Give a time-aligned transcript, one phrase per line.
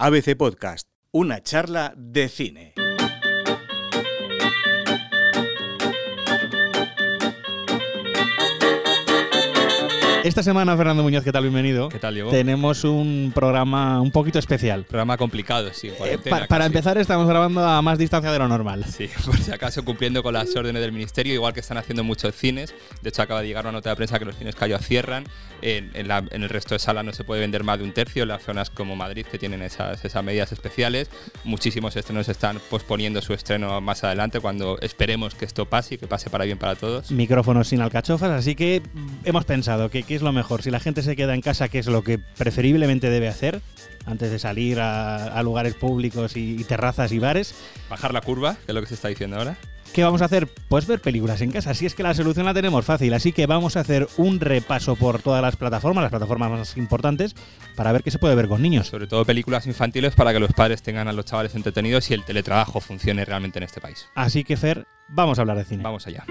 [0.00, 2.72] ABC Podcast, una charla de cine.
[10.28, 11.44] Esta semana, Fernando Muñoz, ¿qué tal?
[11.44, 11.88] Bienvenido.
[11.88, 12.30] ¿Qué tal, Diego?
[12.30, 14.84] Tenemos un programa un poquito especial.
[14.84, 15.88] Programa complicado, sí.
[16.04, 16.66] Eh, pa- para casi.
[16.66, 18.84] empezar, estamos grabando a más distancia de lo normal.
[18.84, 22.34] Sí, por si acaso cumpliendo con las órdenes del ministerio, igual que están haciendo muchos
[22.34, 22.74] cines.
[23.00, 25.24] De hecho, acaba de llegar una nota de prensa que los cines Cayo cierran.
[25.62, 27.92] En, en la- en el resto de salas no se puede vender más de un
[27.92, 28.24] tercio.
[28.24, 31.08] En las zonas como Madrid, que tienen esas, esas medidas especiales,
[31.44, 36.06] muchísimos estrenos están posponiendo su estreno más adelante, cuando esperemos que esto pase y que
[36.06, 37.10] pase para bien para todos.
[37.10, 38.82] Micrófonos sin alcachofas, así que
[39.24, 40.62] hemos pensado que qué es lo mejor.
[40.62, 43.60] Si la gente se queda en casa, ¿qué es lo que preferiblemente debe hacer
[44.04, 47.54] antes de salir a, a lugares públicos y, y terrazas y bares?
[47.88, 49.56] Bajar la curva, que es lo que se está diciendo ahora.
[49.92, 50.48] ¿Qué vamos a hacer?
[50.68, 51.72] Pues ver películas en casa.
[51.72, 53.14] Si es que la solución la tenemos fácil.
[53.14, 57.34] Así que vamos a hacer un repaso por todas las plataformas, las plataformas más importantes,
[57.74, 58.88] para ver qué se puede ver con niños.
[58.88, 62.24] Sobre todo películas infantiles para que los padres tengan a los chavales entretenidos y el
[62.24, 64.08] teletrabajo funcione realmente en este país.
[64.14, 65.82] Así que, Fer, vamos a hablar de cine.
[65.82, 66.24] Vamos allá.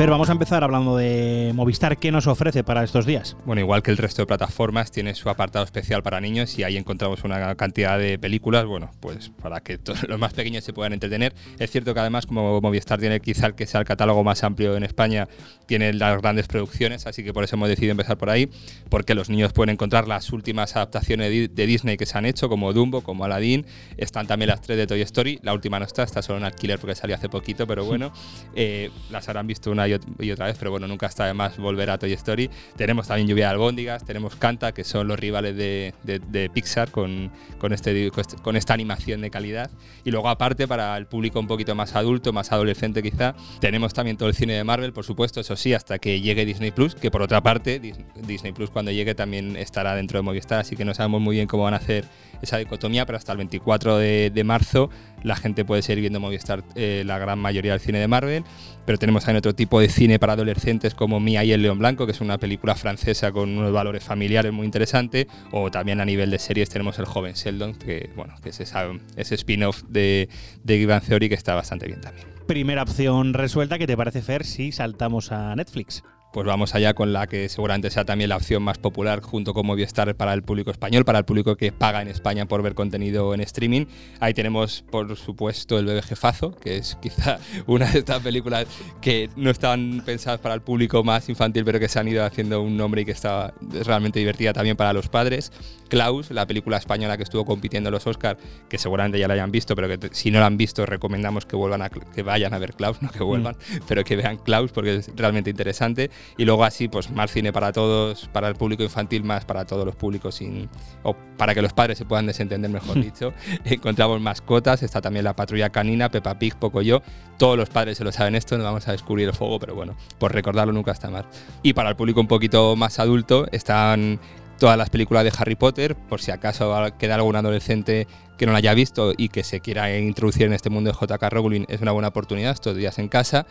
[0.00, 1.98] Fer, vamos a empezar hablando de Movistar.
[1.98, 3.36] ¿Qué nos ofrece para estos días?
[3.44, 6.78] Bueno, igual que el resto de plataformas, tiene su apartado especial para niños y ahí
[6.78, 10.94] encontramos una cantidad de películas, bueno, pues para que todos los más pequeños se puedan
[10.94, 11.34] entretener.
[11.58, 14.74] Es cierto que además, como Movistar tiene quizá el que sea el catálogo más amplio
[14.74, 15.28] en España,
[15.66, 18.48] tiene las grandes producciones, así que por eso hemos decidido empezar por ahí,
[18.88, 22.24] porque los niños pueden encontrar las últimas adaptaciones de Di- de Disney que se han
[22.24, 23.66] hecho, como Dumbo, como Aladdin,
[23.98, 26.78] están también las tres de Toy Story, la última no está, está solo en alquiler
[26.78, 28.14] porque salió hace poquito, pero bueno,
[28.54, 31.56] eh, las habrán visto una y, y otra vez, pero bueno, nunca está de más
[31.58, 32.50] volver a Toy Story.
[32.76, 36.90] Tenemos también Lluvia de Albóndigas, tenemos Canta, que son los rivales de, de- de Pixar
[36.90, 37.30] con,
[37.72, 39.70] este, con este- con esta animación de calidad.
[40.04, 44.16] Y luego aparte, para el público un poquito más adulto, más adolescente quizá, tenemos también
[44.16, 47.10] todo el cine de Marvel, por supuesto, eso sí, hasta que llegue Disney Plus, que
[47.10, 47.96] por otra parte, Dis-
[48.26, 51.46] Disney Plus cuando llegue también estará dentro de Movistar, así que no sabemos muy bien
[51.48, 52.04] cómo van a hacer
[52.42, 54.90] esa dicotomía, pero hasta el 24 de, de marzo
[55.22, 58.44] la gente puede seguir viendo Movistar eh, la gran mayoría del cine de Marvel,
[58.86, 62.06] pero tenemos también otro tipo de cine para adolescentes como Mía y el León Blanco,
[62.06, 66.30] que es una película francesa con unos valores familiares muy interesante, o también a nivel
[66.30, 70.28] de series tenemos El joven Sheldon, que bueno, que es ese spin-off de,
[70.62, 72.26] de Bang Theory que está bastante bien también.
[72.46, 76.02] Primera opción resuelta, ¿qué te parece, Fer, si saltamos a Netflix?
[76.32, 79.66] Pues vamos allá con la que seguramente sea también la opción más popular junto con
[79.66, 83.34] Movistar para el público español, para el público que paga en España por ver contenido
[83.34, 83.86] en streaming.
[84.20, 88.66] Ahí tenemos, por supuesto, El bebé jefazo, que es quizá una de estas películas
[89.00, 92.62] que no estaban pensadas para el público más infantil, pero que se han ido haciendo
[92.62, 93.52] un nombre y que está
[93.84, 95.50] realmente divertida también para los padres.
[95.88, 99.50] Klaus, la película española que estuvo compitiendo en los Oscars, que seguramente ya la hayan
[99.50, 102.58] visto, pero que si no la han visto recomendamos que vuelvan a que vayan a
[102.58, 103.56] ver Klaus, no que vuelvan,
[103.88, 106.10] pero que vean Klaus porque es realmente interesante.
[106.36, 109.84] Y luego así, pues más cine para todos, para el público infantil, más para todos
[109.84, 110.68] los públicos, sin,
[111.02, 113.32] o para que los padres se puedan desentender, mejor dicho.
[113.64, 117.02] Encontramos mascotas, está también la patrulla canina, Peppa Pig, Poco Yo.
[117.38, 119.96] Todos los padres se lo saben esto, no vamos a descubrir el fuego, pero bueno,
[120.18, 121.26] por recordarlo nunca está mal.
[121.62, 124.20] Y para el público un poquito más adulto, están
[124.60, 128.06] todas las películas de Harry Potter, por si acaso queda algún adolescente
[128.38, 131.22] que no la haya visto y que se quiera introducir en este mundo de JK
[131.30, 133.46] Rowling, es una buena oportunidad estos días en casa.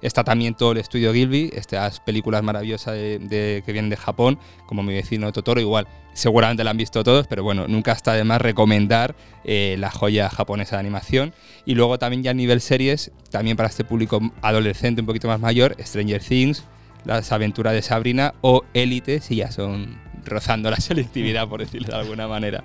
[0.00, 4.94] Está también todo el estudio Gilby, estas películas maravillosas que vienen de Japón, como mi
[4.94, 5.86] vecino Totoro, igual.
[6.14, 9.14] Seguramente la han visto todos, pero bueno, nunca está de más recomendar
[9.44, 11.34] eh, la joya japonesa de animación.
[11.66, 15.40] Y luego también ya a nivel series, también para este público adolescente un poquito más
[15.40, 16.64] mayor, Stranger Things,
[17.04, 21.96] Las aventuras de Sabrina o Élite, si ya son rozando la selectividad, por decirlo de
[21.96, 22.62] alguna manera.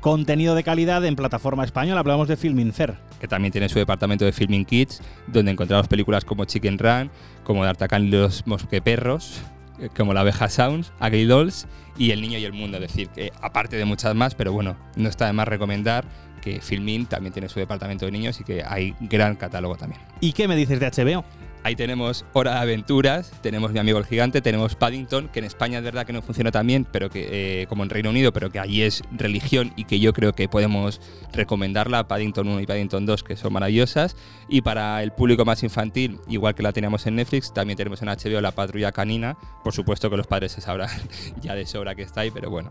[0.00, 2.94] Contenido de calidad en plataforma española, hablamos de Filmin Fer.
[3.18, 7.10] que también tiene su departamento de Filming Kids, donde encontramos películas como Chicken Run,
[7.44, 9.40] como D'Artagnan y los Mosqueperros,
[9.80, 11.66] eh, como La abeja Sounds, Ugly Dolls
[11.96, 12.76] y El niño y el mundo.
[12.76, 16.04] Es decir, que aparte de muchas más, pero bueno, no está de más recomendar
[16.40, 20.00] que Filmin también tiene su departamento de niños y que hay gran catálogo también.
[20.20, 21.24] ¿Y qué me dices de HBO?
[21.66, 25.78] Ahí tenemos Hora de Aventuras, tenemos Mi Amigo el Gigante, tenemos Paddington, que en España
[25.78, 28.50] es verdad que no funciona tan bien, pero que, eh, como en Reino Unido, pero
[28.52, 31.00] que allí es religión y que yo creo que podemos
[31.32, 34.14] recomendarla, Paddington 1 y Paddington 2, que son maravillosas.
[34.48, 38.10] Y para el público más infantil, igual que la teníamos en Netflix, también tenemos en
[38.10, 39.36] HBO La Patrulla Canina.
[39.64, 40.88] Por supuesto que los padres se sabrán
[41.42, 42.70] ya de sobra que está ahí, pero bueno,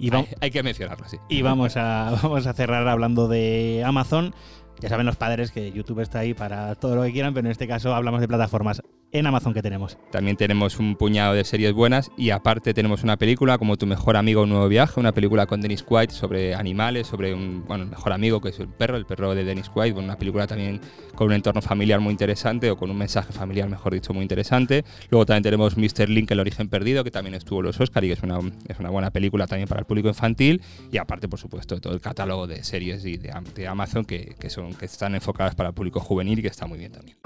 [0.00, 1.18] Y, va- hay, hay que mencionarlo, sí.
[1.28, 4.34] y vamos, a, vamos a cerrar hablando de Amazon.
[4.80, 7.52] Ya saben los padres que YouTube está ahí para todo lo que quieran, pero en
[7.52, 8.82] este caso hablamos de plataformas.
[9.12, 9.98] En Amazon que tenemos.
[10.10, 14.16] También tenemos un puñado de series buenas y aparte tenemos una película como Tu mejor
[14.16, 17.90] amigo un nuevo viaje, una película con Dennis Quaid sobre animales, sobre un bueno, el
[17.90, 20.80] mejor amigo que es el perro, el perro de Dennis Quaid, una película también
[21.14, 24.84] con un entorno familiar muy interesante o con un mensaje familiar, mejor dicho, muy interesante.
[25.10, 26.08] Luego también tenemos Mr.
[26.08, 28.38] Link, el origen perdido, que también estuvo en los Oscar y que es una,
[28.68, 30.62] es una buena película también para el público infantil
[30.92, 34.50] y aparte, por supuesto, todo el catálogo de series y de, de Amazon que, que,
[34.50, 37.16] son, que están enfocadas para el público juvenil y que está muy bien también.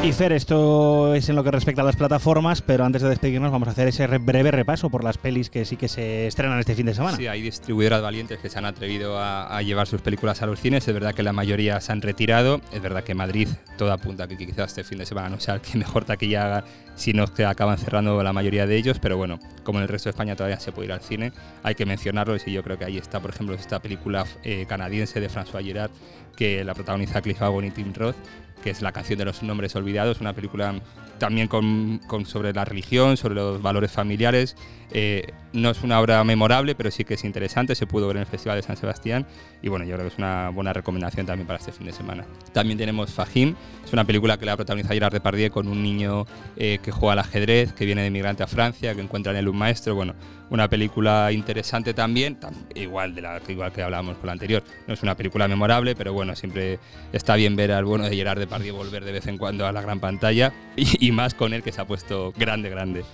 [0.00, 3.50] Y Fer, esto es en lo que respecta a las plataformas, pero antes de despedirnos
[3.50, 6.76] vamos a hacer ese breve repaso por las pelis que sí que se estrenan este
[6.76, 7.16] fin de semana.
[7.16, 10.86] Sí, hay distribuidoras valientes que se han atrevido a, llevar sus películas a los cines.
[10.86, 12.60] Es verdad que la mayoría se han retirado.
[12.72, 15.60] Es verdad que Madrid todo apunta que quizás este fin de semana no sea el
[15.60, 19.00] que mejor taquilla haga, sino que acaban cerrando la mayoría de ellos.
[19.00, 21.32] Pero bueno, como en el resto de España todavía se puede ir al cine,
[21.64, 22.36] hay que mencionarlo.
[22.36, 25.90] Y yo creo que ahí está, por ejemplo, esta película eh, canadiense de François Girard
[26.38, 28.14] que la protagoniza Cliff Ewan y Tim Roth
[28.62, 30.74] que es La canción de los nombres olvidados, una película
[31.18, 34.56] también con, sobre la religión, sobre los valores familiares.
[34.90, 38.20] Eh, no es una obra memorable, pero sí que es interesante, se pudo ver en
[38.22, 39.26] el Festival de San Sebastián
[39.60, 42.24] y bueno, yo creo que es una buena recomendación también para este fin de semana.
[42.52, 46.26] También tenemos Fahim, es una película que la protagoniza Gerard Depardieu con un niño
[46.56, 49.48] eh, que juega al ajedrez, que viene de migrante a Francia, que encuentra en él
[49.48, 50.14] un maestro, bueno,
[50.50, 52.38] una película interesante también,
[52.74, 54.62] igual, de la, igual que hablábamos con la anterior.
[54.86, 56.78] No es una película memorable, pero bueno, siempre
[57.12, 59.82] está bien ver al bueno de Gerard Depardieu volver de vez en cuando a la
[59.82, 63.04] gran pantalla y, y más con él que se ha puesto grande, grande.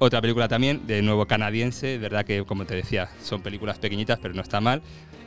[0.00, 4.32] Otra película también, de nuevo canadiense, verdad que como te decía, son películas pequeñitas, pero
[4.32, 4.80] no está mal.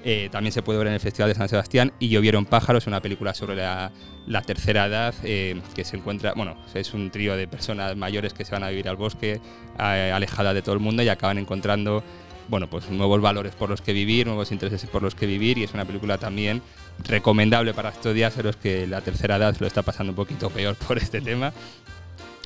[0.03, 3.01] Eh, también se puede ver en el Festival de San Sebastián y Llovieron pájaros, una
[3.01, 3.91] película sobre la,
[4.45, 8.53] tercera edad eh, que se encuentra, bueno, es un trío de personas mayores que se
[8.53, 9.39] van a vivir al bosque,
[9.77, 12.03] alejadas de todo el mundo y acaban encontrando,
[12.51, 15.63] bueno, pues nuevos valores por los que vivir, nuevos intereses por los que vivir y
[15.63, 16.62] es una película también
[17.07, 20.18] recomendable para estos días en los que la tercera edad se lo está pasando un
[20.18, 21.53] poquito peor por este tema.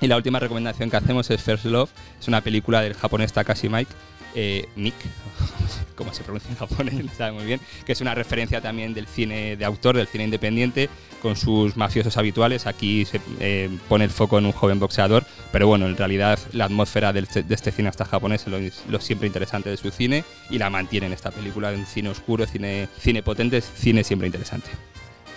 [0.02, 3.68] Y la última recomendación que hacemos es First Love, es una película del japonés Takashi
[3.68, 3.92] Mike,
[4.36, 4.70] eh,
[5.96, 9.56] como se pronuncia en japonés, sabe muy bien, que es una referencia también del cine
[9.56, 10.90] de autor, del cine independiente,
[11.22, 12.68] con sus mafiosos habituales.
[12.68, 16.66] Aquí se eh, pone el foco en un joven boxeador, pero bueno, en realidad la
[16.66, 21.08] atmósfera de este cineasta japonés es lo, siempre interesante de su cine y la mantiene
[21.08, 24.70] en esta película, en cine oscuro, cine, cine potente, cine siempre interesante.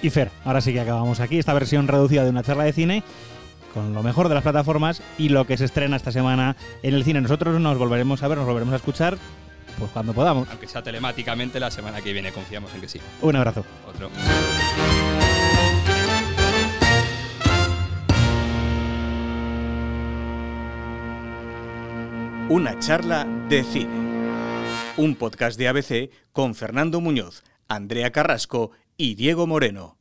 [0.02, 3.02] Y Fer, ahora sí que acabamos aquí esta versión reducida de una charla de cine
[3.74, 7.04] con lo mejor de las plataformas y lo que se estrena esta semana en el
[7.04, 7.20] cine.
[7.20, 9.18] Nosotros nos volveremos a ver, nos volveremos a escuchar
[9.78, 10.48] pues cuando podamos.
[10.50, 13.00] Aunque sea telemáticamente la semana que viene, confiamos en que sí.
[13.22, 13.64] Un abrazo.
[13.86, 14.10] Otro.
[22.48, 23.90] Una charla de cine.
[24.96, 29.97] Un podcast de ABC con Fernando Muñoz, Andrea Carrasco y Diego Moreno.